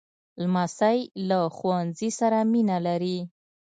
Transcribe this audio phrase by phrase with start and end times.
[0.41, 0.99] لمسی
[1.29, 3.19] له ښوونځي سره مینه لري.